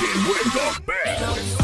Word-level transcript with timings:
Rocking 0.00 0.28
with 0.28 0.44
the 0.54 0.82
best. 0.86 1.60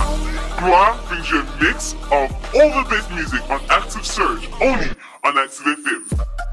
You 1.31 1.39
a 1.41 1.59
mix 1.59 1.95
of 1.95 2.31
all 2.55 2.83
the 2.83 2.87
best 2.91 3.11
music 3.11 3.41
on 3.49 3.61
Active 3.71 4.05
Search 4.05 4.49
only 4.61 4.91
on 5.25 5.39
Active 5.39 5.65
FM. 5.65 6.46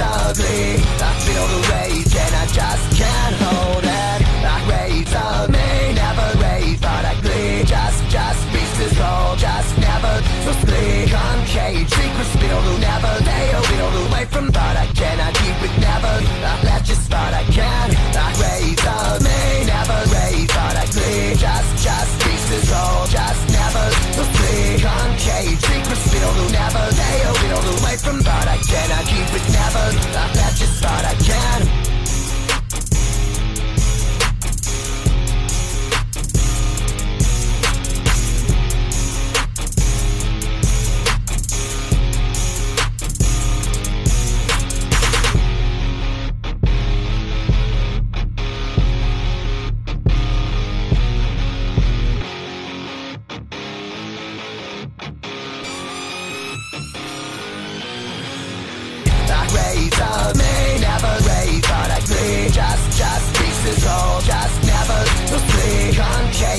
ugly. 0.00 0.80
I 1.00 1.12
feel 1.24 1.46
the 1.46 1.60
rage 1.72 2.14
and 2.14 2.34
I 2.34 2.46
just 2.46 2.86
can't 2.96 3.36
hold 3.42 3.84
it. 3.84 4.20
I 4.44 4.56
rage 4.70 5.12
never 5.94 6.28
rage 6.42 6.80
but 6.80 7.04
I 7.04 7.14
glee. 7.20 7.64
Just, 7.64 8.00
just 8.10 8.42
pieces 8.52 8.94
just 9.36 9.78
never 9.78 10.14
secrets 11.90 12.34
never 12.78 13.12
They 13.24 13.44
are 13.56 13.64
wheeled 13.70 13.96
away 14.08 14.24
from 14.26 14.46
but 14.50 14.74
I 14.76 14.86
cannot 14.94 15.34
keep 15.34 15.58
it 15.66 15.74
never. 15.80 16.14
I 16.42 16.54
but 17.08 17.32
I 17.34 17.44
can 17.50 17.88
I 18.14 18.28
rage 18.42 18.82
never 19.66 19.98
rage 20.14 20.48
but 20.48 20.74
I 20.76 20.86
glee. 20.94 21.34
Just, 21.34 21.70
just 21.84 22.12
pieces 22.22 22.70
just 23.10 23.42
never 23.52 24.08
secrets 25.68 26.12
never 26.52 26.84
away 27.78 27.96
from 27.96 28.18
but 28.18 28.46
I 28.48 28.58
cannot 28.58 29.04
keep 29.06 29.28
it 29.34 29.47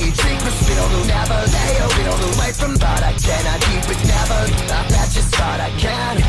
we 0.10 0.16
drink 0.16 0.44
was 0.44 0.58
filled 0.68 0.92
We'll 0.92 1.06
never 1.06 1.40
lay 1.54 1.78
a 1.78 1.88
little 1.88 2.20
away 2.34 2.52
from 2.54 2.74
but 2.74 3.04
I 3.04 3.14
cannot 3.14 3.62
keep 3.62 3.86
it 3.94 4.02
never. 4.08 4.40
I 4.74 4.88
bet 4.90 5.16
you 5.16 5.22
thought 5.22 5.60
I 5.60 5.70
can. 5.78 6.29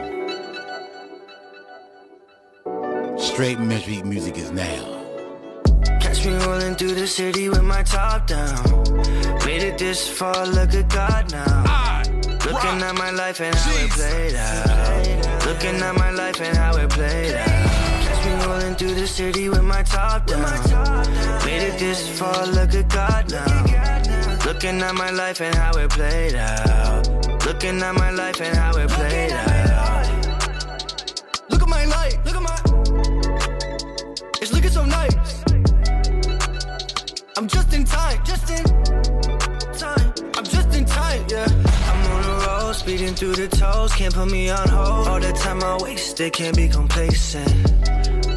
Straight 3.33 3.59
Metric 3.59 4.03
music 4.03 4.37
is 4.37 4.51
now. 4.51 5.05
Catch 6.01 6.25
me 6.25 6.33
rolling 6.45 6.75
through 6.75 6.95
the 6.95 7.07
city 7.07 7.47
with 7.47 7.63
my 7.63 7.81
top 7.81 8.27
down. 8.27 8.61
Made 9.45 9.63
it 9.63 9.77
this 9.77 10.09
far, 10.09 10.45
look 10.47 10.73
at 10.73 10.89
God 10.89 11.31
now. 11.31 12.03
Looking 12.45 12.81
at 12.83 12.93
my 12.95 13.09
life 13.11 13.39
and 13.39 13.55
how 13.55 13.85
it 13.85 13.91
played 13.91 14.35
out. 14.35 15.45
Looking 15.45 15.81
at 15.81 15.95
my 15.95 16.11
life 16.11 16.41
and 16.41 16.57
how 16.57 16.75
it 16.75 16.89
played 16.89 17.33
out. 17.33 17.47
Catch 18.03 18.25
me 18.25 18.45
rolling 18.45 18.75
through 18.75 18.95
the 18.95 19.07
city 19.07 19.47
with 19.47 19.63
my 19.63 19.81
top 19.83 20.27
down. 20.27 20.41
Made 21.45 21.63
it 21.63 21.79
this 21.79 22.19
far, 22.19 22.45
look 22.47 22.75
at 22.75 22.89
God 22.89 23.31
now. 23.31 24.45
Looking 24.45 24.81
at 24.81 24.93
my 24.93 25.09
life 25.09 25.39
and 25.39 25.55
how 25.55 25.71
it 25.77 25.89
played 25.89 26.35
out. 26.35 27.07
Looking 27.45 27.81
at 27.81 27.95
my 27.95 28.11
life 28.11 28.41
and 28.41 28.57
how 28.57 28.77
it 28.77 28.89
played 28.89 29.31
out. 29.31 29.70
Speeding 42.81 43.13
through 43.13 43.35
the 43.35 43.47
toes. 43.47 43.93
Can't 43.93 44.13
put 44.13 44.31
me 44.31 44.49
on 44.49 44.67
hold. 44.67 45.07
All 45.07 45.19
the 45.19 45.33
time 45.33 45.63
I 45.63 45.77
wasted, 45.83 46.33
can't 46.33 46.55
be 46.55 46.67
complacent. 46.67 47.53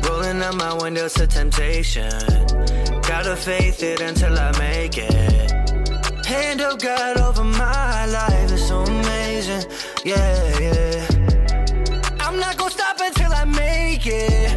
Rolling 0.07 0.43
out 0.43 0.57
my 0.57 0.75
window 0.83 1.09
to 1.09 1.27
temptation. 1.27 2.13
Gotta 3.09 3.37
faith 3.37 3.83
it 3.83 4.01
until 4.01 4.39
I 4.39 4.51
make 4.59 4.99
it 4.99 5.35
hand 6.25 6.61
of 6.63 6.81
God 6.81 7.19
over 7.19 7.45
my 7.45 8.07
life 8.07 8.51
is 8.51 8.67
so 8.67 8.83
amazing. 8.83 9.65
Yeah, 10.05 10.59
yeah. 10.59 11.07
I'm 12.21 12.39
not 12.39 12.57
gonna 12.57 12.71
stop 12.71 12.99
until 13.01 13.33
I 13.33 13.45
make 13.45 14.07
it. 14.07 14.49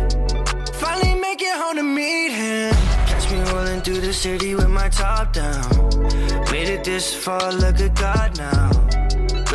Finally 0.76 1.16
make 1.16 1.42
it 1.42 1.56
home 1.62 1.76
to 1.76 1.84
meet 1.84 2.32
him. 2.32 2.74
Catch 3.10 3.32
me 3.32 3.40
rolling 3.52 3.82
through 3.82 4.02
the 4.02 4.14
city 4.14 4.56
with 4.56 4.70
my 4.70 4.90
top 4.90 5.34
down. 5.34 5.70
Made 6.52 6.70
it 6.70 6.84
this 6.84 7.14
far, 7.14 7.52
look 7.52 7.80
at 7.80 7.94
God 7.96 8.38
now. 8.38 9.07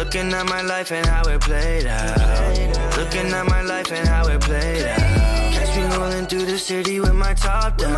Looking 0.04 0.32
at 0.32 0.46
my 0.46 0.62
life 0.62 0.90
and 0.90 1.06
how 1.06 1.22
it 1.28 1.40
played 1.40 1.86
out. 1.86 2.98
Looking 2.98 3.32
at 3.32 3.46
my 3.48 3.62
life 3.62 3.92
and 3.92 4.06
how 4.08 4.26
it 4.26 4.40
played 4.40 4.84
out. 4.84 4.98
Catch 5.52 5.76
me 5.76 5.96
rolling 5.96 6.26
through 6.26 6.44
the 6.44 6.58
city 6.58 6.98
with 6.98 7.14
my 7.14 7.34
top 7.34 7.78
down. 7.78 7.94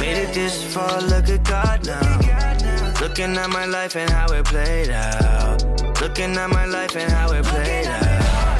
Made 0.00 0.18
it 0.18 0.34
this 0.34 0.74
far, 0.74 1.00
look 1.02 1.28
at 1.28 1.44
God 1.44 1.86
now. 1.86 2.98
Looking 3.00 3.36
at 3.36 3.48
my 3.50 3.66
life 3.66 3.94
and 3.94 4.10
how 4.10 4.32
it 4.32 4.46
played 4.46 4.90
out. 4.90 5.62
Looking 6.00 6.36
at 6.36 6.50
my 6.50 6.66
life 6.66 6.96
and 6.96 7.12
how 7.12 7.32
it 7.32 7.44
played 7.44 7.86
out. 7.86 8.56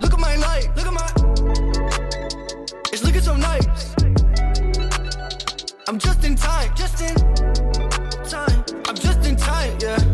Look 0.00 0.12
at 0.14 0.20
my 0.20 0.36
life, 0.36 0.68
look 0.76 0.86
at 0.86 0.92
my. 0.92 1.10
It's 2.92 3.02
looking 3.02 3.22
so 3.22 3.34
nice. 3.34 3.92
I'm 5.88 5.98
just 5.98 6.24
in 6.24 6.36
time, 6.36 6.72
just 6.76 7.02
in 7.02 7.16
time. 8.24 8.64
I'm 8.86 8.94
just 8.94 9.26
in 9.26 9.34
time, 9.34 9.76
yeah 9.80 10.11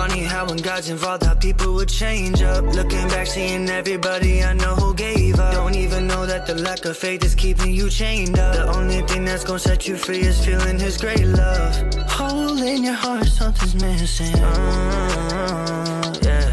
funny 0.00 0.22
how 0.22 0.46
when 0.46 0.56
God's 0.56 0.88
involved, 0.88 1.24
how 1.24 1.34
people 1.34 1.74
would 1.74 1.88
change 1.88 2.40
up. 2.42 2.64
Looking 2.78 3.06
back, 3.12 3.26
seeing 3.26 3.68
everybody 3.68 4.42
I 4.42 4.54
know 4.54 4.74
who 4.82 4.94
gave 4.94 5.38
up. 5.38 5.52
Don't 5.52 5.76
even 5.76 6.06
know 6.06 6.24
that 6.24 6.46
the 6.46 6.54
lack 6.54 6.86
of 6.86 6.96
faith 6.96 7.22
is 7.22 7.34
keeping 7.34 7.72
you 7.78 7.90
chained 7.90 8.38
up. 8.38 8.54
The 8.54 8.66
only 8.78 9.02
thing 9.02 9.26
that's 9.26 9.44
gonna 9.44 9.58
set 9.58 9.86
you 9.88 9.96
free 9.96 10.22
is 10.30 10.42
feeling 10.46 10.78
His 10.78 10.96
great 10.96 11.26
love. 11.42 11.72
Hole 12.18 12.62
in 12.72 12.82
your 12.88 12.98
heart, 13.04 13.26
something's 13.26 13.74
missing. 13.74 14.36
Uh, 14.42 16.14
yeah, 16.28 16.48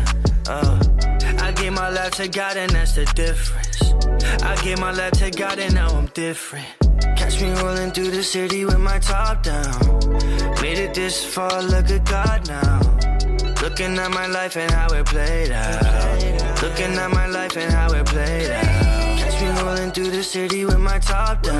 uh. 0.49 0.73
I 1.47 1.49
gave 1.53 1.71
my 1.71 1.89
life 1.89 2.15
to 2.21 2.27
God, 2.27 2.57
and 2.57 2.71
that's 2.71 2.95
the 2.99 3.05
difference. 3.25 3.79
I 4.51 4.53
gave 4.65 4.79
my 4.79 4.91
life 4.91 5.15
to 5.23 5.31
God, 5.31 5.57
and 5.59 5.73
now 5.73 5.89
I'm 5.97 6.07
different. 6.07 6.67
Catch 7.19 7.41
me 7.41 7.49
rolling 7.61 7.91
through 7.91 8.11
the 8.11 8.23
city 8.23 8.65
with 8.65 8.79
my 8.91 8.99
top 8.99 9.43
down. 9.43 9.79
Made 10.61 10.79
it 10.85 10.93
this 10.93 11.23
far, 11.23 11.61
look 11.63 11.89
at 11.89 12.03
God 12.05 12.47
now. 12.49 13.16
Looking 13.77 13.99
at 13.99 14.09
my 14.09 14.25
life 14.25 14.57
and 14.57 14.71
how 14.71 14.87
it 14.91 15.05
played 15.05 15.51
out. 15.51 16.63
Looking 16.63 16.97
at 16.97 17.11
my 17.11 17.27
life 17.27 17.55
and 17.57 17.71
how 17.71 17.93
it 17.93 18.07
played 18.07 18.49
out. 18.49 19.19
Catch 19.19 19.39
me 19.39 19.61
rolling 19.61 19.91
through 19.91 20.09
the 20.09 20.23
city 20.23 20.65
with 20.65 20.79
my 20.79 20.97
top 20.97 21.43
down. 21.43 21.59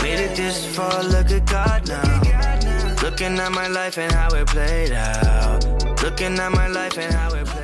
Made 0.00 0.20
it 0.20 0.36
this 0.36 0.64
far, 0.76 1.02
look 1.02 1.28
at 1.32 1.44
God 1.44 1.88
now. 1.88 3.02
Looking 3.02 3.36
at 3.36 3.50
my 3.50 3.66
life 3.66 3.98
and 3.98 4.12
how 4.12 4.32
it 4.36 4.46
played 4.46 4.92
out. 4.92 5.64
Looking 6.04 6.38
at 6.38 6.52
my 6.52 6.68
life 6.68 6.96
and 6.96 7.12
how 7.12 7.34
it 7.34 7.46
played 7.46 7.56
out. 7.56 7.57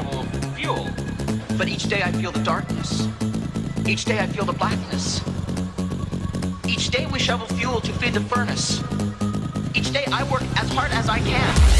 We 0.00 0.24
fuel. 0.54 0.88
But 1.56 1.68
each 1.68 1.84
day 1.84 2.02
I 2.02 2.12
feel 2.12 2.30
the 2.30 2.42
darkness. 2.42 3.08
Each 3.86 4.04
day 4.04 4.18
I 4.18 4.26
feel 4.26 4.44
the 4.44 4.52
blackness. 4.52 5.20
Each 6.66 6.90
day 6.90 7.06
we 7.06 7.18
shovel 7.18 7.46
fuel 7.56 7.80
to 7.80 7.92
feed 7.94 8.14
the 8.14 8.20
furnace. 8.20 8.80
Each 9.74 9.92
day 9.92 10.04
I 10.12 10.22
work 10.30 10.42
as 10.56 10.70
hard 10.70 10.92
as 10.92 11.08
I 11.08 11.18
can. 11.18 11.77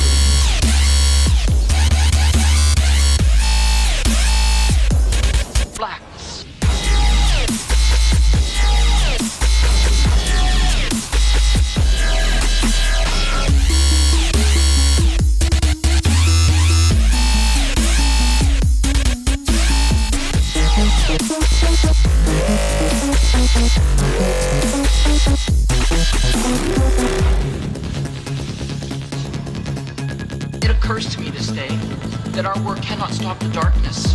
Our 32.48 32.62
work 32.62 32.80
cannot 32.80 33.10
stop 33.10 33.38
the 33.40 33.48
darkness. 33.48 34.14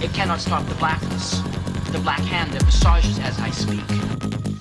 It 0.00 0.12
cannot 0.12 0.40
stop 0.40 0.64
the 0.66 0.74
blackness. 0.76 1.40
The 1.90 1.98
black 1.98 2.20
hand 2.20 2.52
that 2.52 2.64
massages 2.64 3.18
as 3.18 3.38
I 3.40 3.50
speak. 3.50 4.51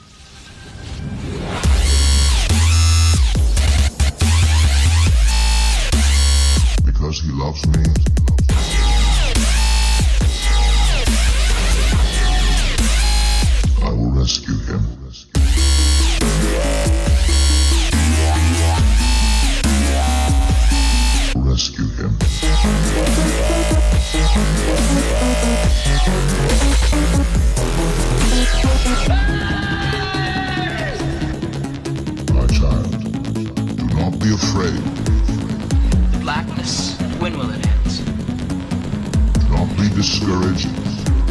Be 39.81 39.89
discouraged, 39.95 40.69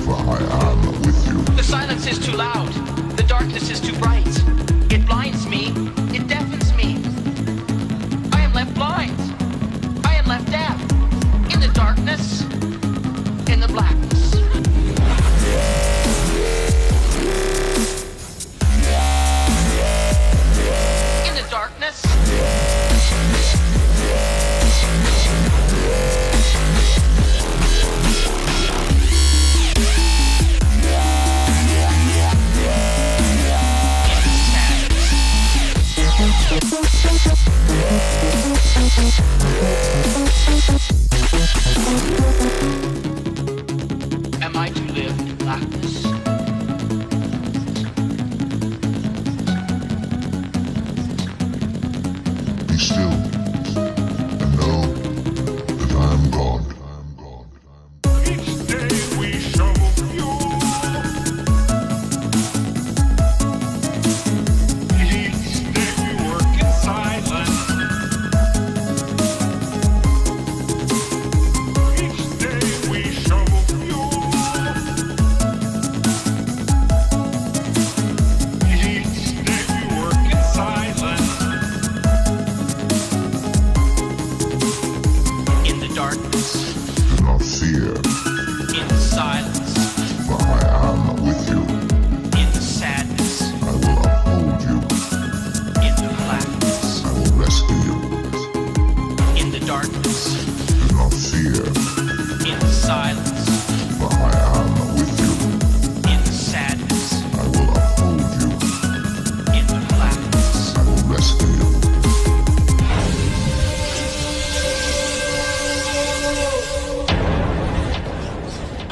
for 0.05 0.15
I 0.15 0.39
am 0.41 1.03
with 1.03 1.25
you. 1.29 1.41
The 1.55 1.63
silence 1.63 2.07
is 2.09 2.19
too 2.19 2.33
loud. 2.33 2.73
The 3.17 3.23
darkness 3.23 3.71
is 3.71 3.81
too 3.81 3.97
bright. 4.01 4.27
It 4.91 5.07
blinds 5.07 5.47
me. 5.47 5.69
It 6.13 6.27
deafens 6.27 6.73
me. 6.75 6.97
I 8.33 8.41
am 8.41 8.53
left 8.53 8.75
blind. 8.75 9.21
I 10.05 10.15
am 10.15 10.27
left 10.27 10.51
deaf. 10.51 10.81
In 11.55 11.61
the 11.61 11.71
darkness. 11.75 12.50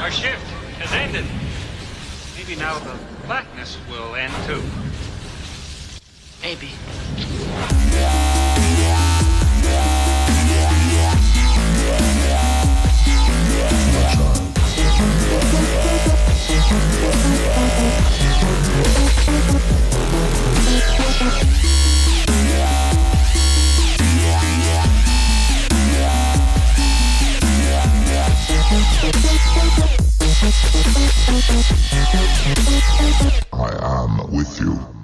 Our 0.09 0.15
shift 0.15 0.43
has 0.79 0.91
ended. 0.91 1.23
Maybe 2.35 2.59
now 2.59 2.79
the 2.79 2.97
blackness 3.27 3.77
will 3.91 4.15
end 4.15 4.33
too. 4.47 4.63
Maybe. 6.41 6.71
I 33.51 33.69
am 33.81 34.31
with 34.31 34.59
you. 34.59 34.98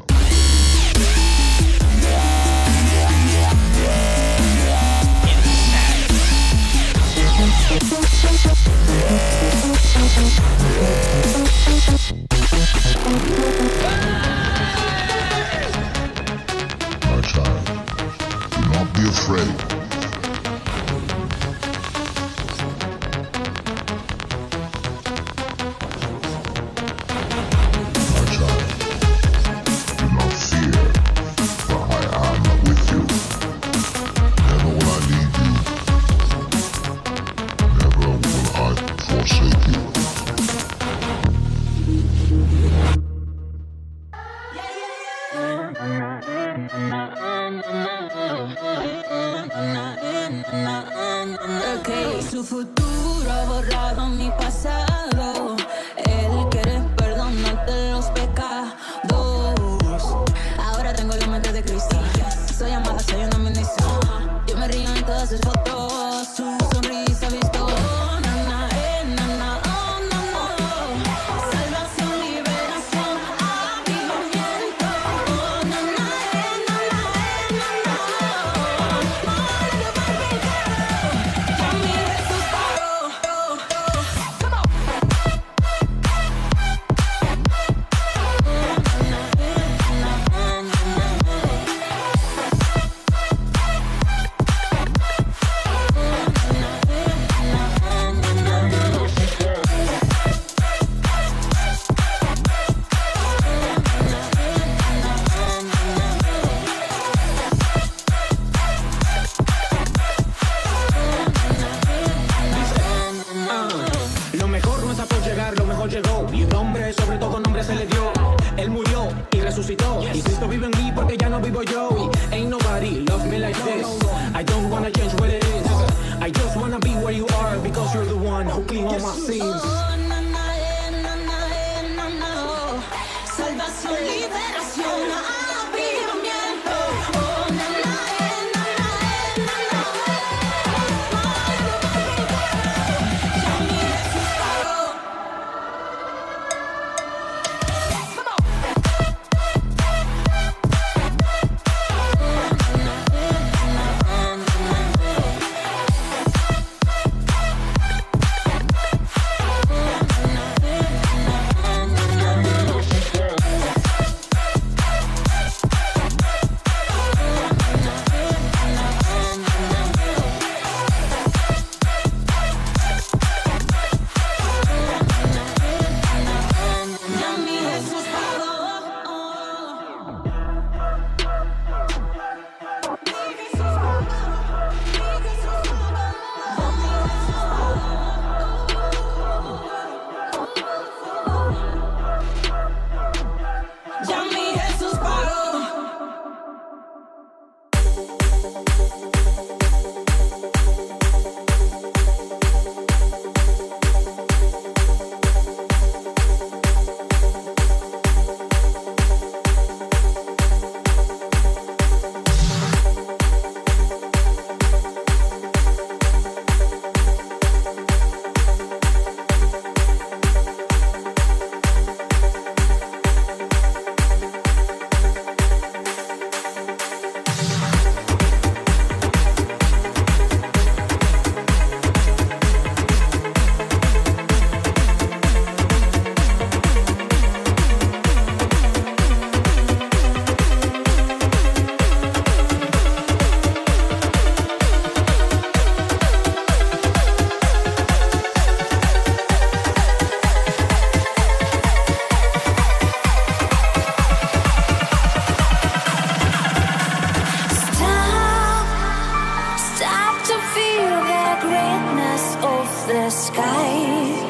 the 262.88 263.10
sky. 263.10 264.26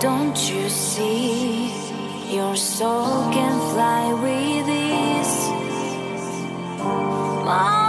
Don't 0.00 0.36
you 0.50 0.68
see? 0.68 1.72
Your 2.34 2.56
soul 2.56 3.30
can 3.32 3.54
fly 3.72 4.12
with 4.14 4.68
ease. 4.68 5.48
My 7.46 7.79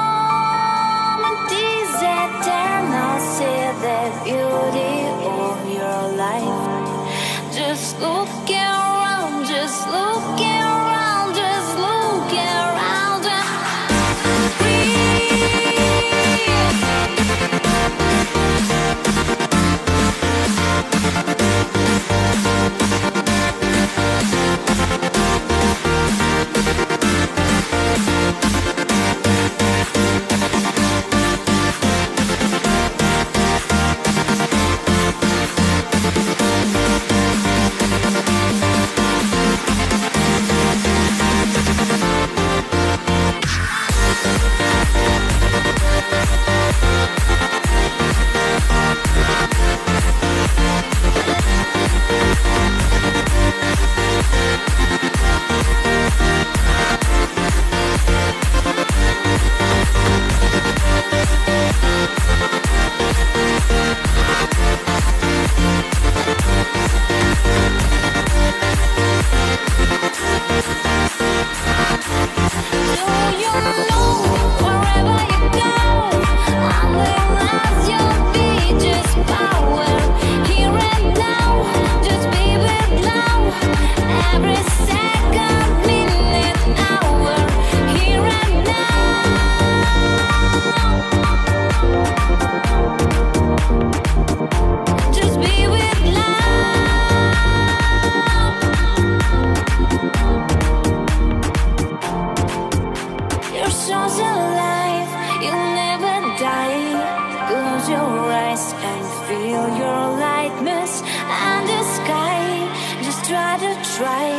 try 113.32 113.58
to 113.58 113.74
try 113.96 114.32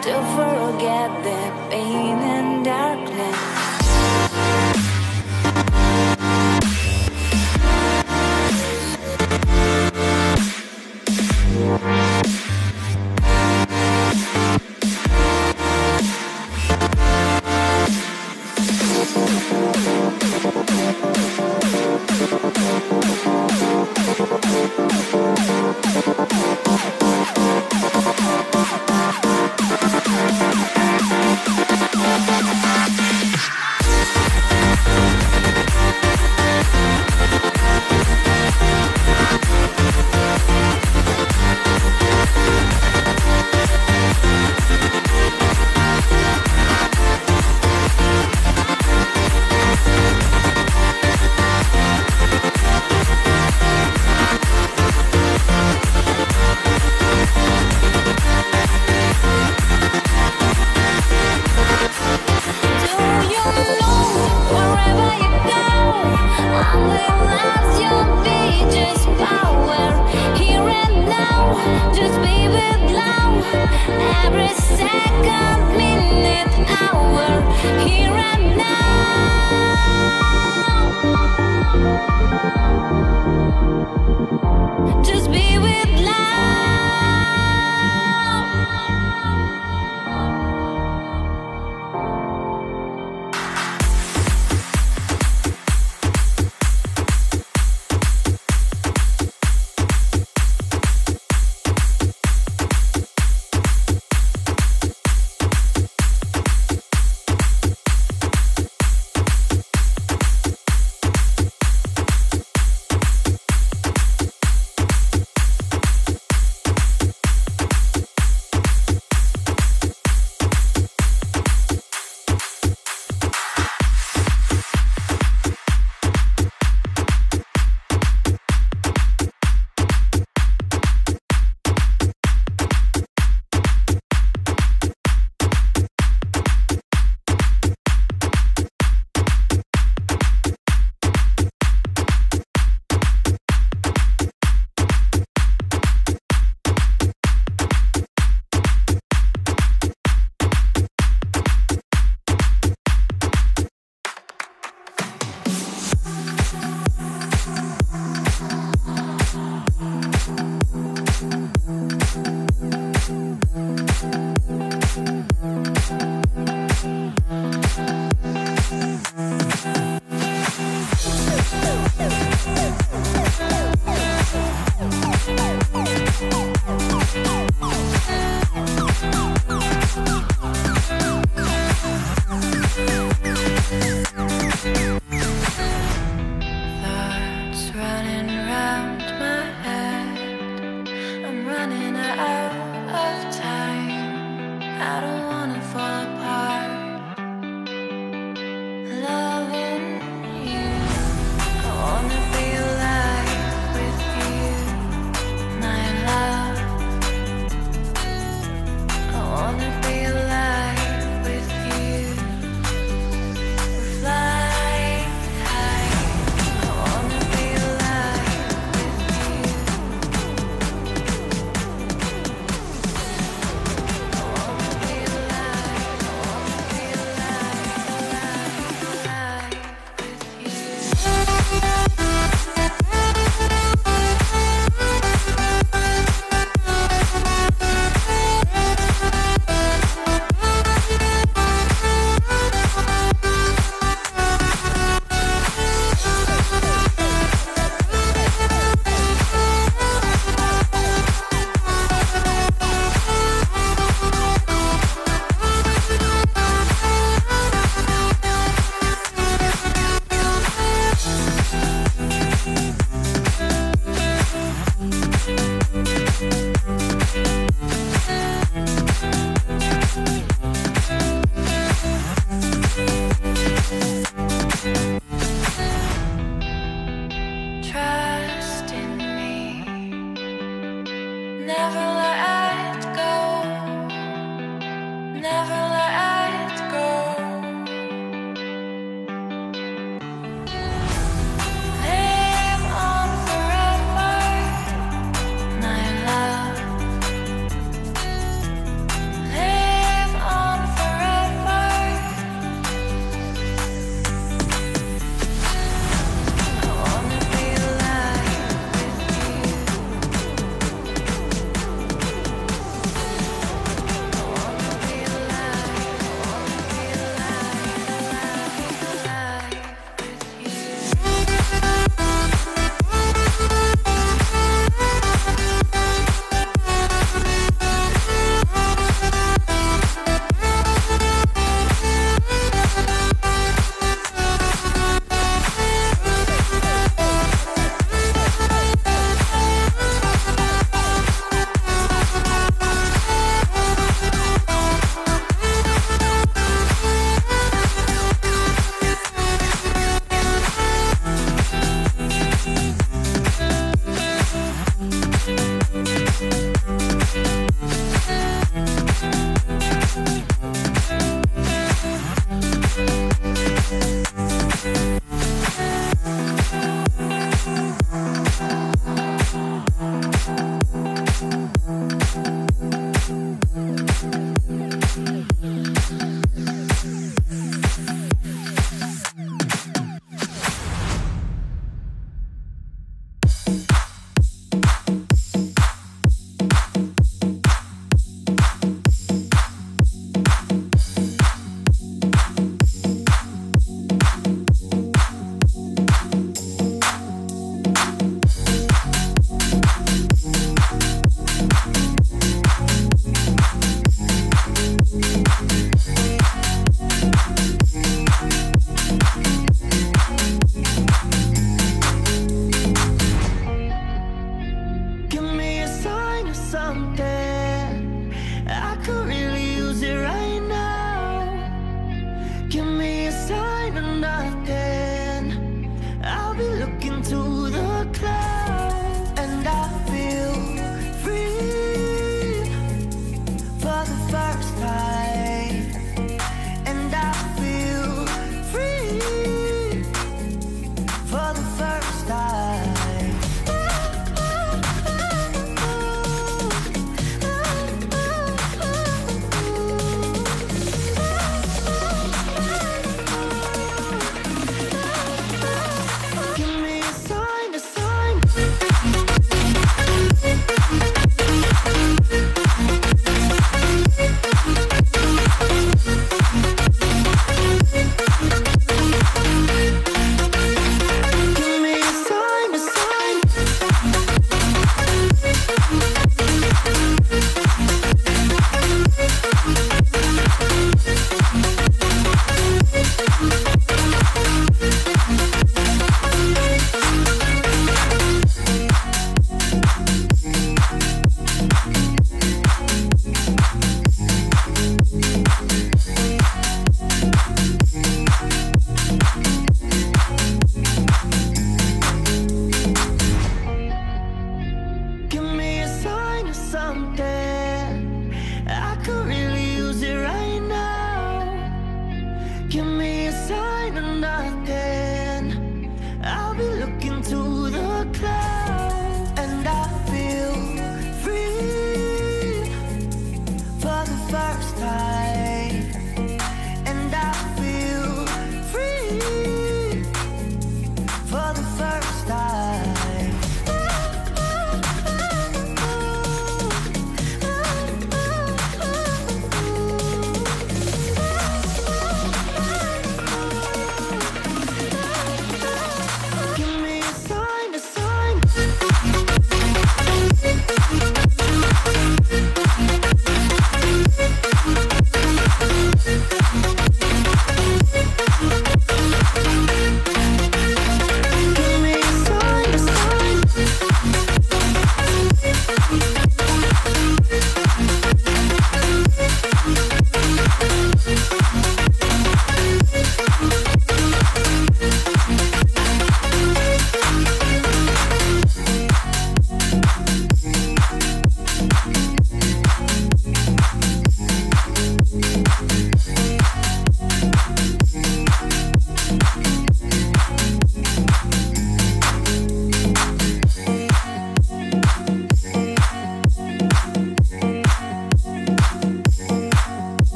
to 0.00 0.14
forget 0.36 1.10
the 1.24 1.40
pain 1.70 2.18
and 2.18 2.64
darkness. 2.64 3.51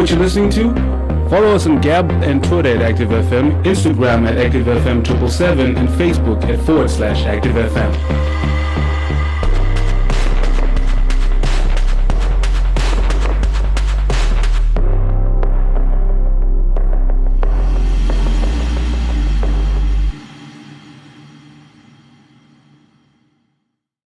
what 0.00 0.08
you're 0.08 0.18
listening 0.18 0.48
to? 0.48 0.72
Follow 1.28 1.54
us 1.54 1.66
on 1.66 1.78
Gab 1.82 2.10
and 2.22 2.42
Twitter 2.42 2.70
at 2.70 2.80
Active 2.80 3.10
FM, 3.10 3.62
Instagram 3.64 4.26
at 4.26 4.38
Active 4.38 4.64
FM 4.64 5.06
777, 5.06 5.76
and 5.76 5.88
Facebook 5.90 6.42
at 6.44 6.58
forward 6.64 6.88
slash 6.88 7.26
Active 7.26 7.52
FM. 7.52 8.19